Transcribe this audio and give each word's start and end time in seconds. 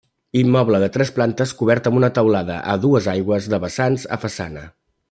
Immoble 0.43 0.79
de 0.83 0.87
tres 0.95 1.11
plantes 1.17 1.53
cobert 1.59 1.91
amb 1.91 2.01
una 2.01 2.11
teulada 2.17 2.59
a 2.75 2.81
dues 2.89 3.13
aigües 3.17 3.53
de 3.55 3.65
vessants 3.67 4.13
a 4.19 4.25
façana. 4.27 4.71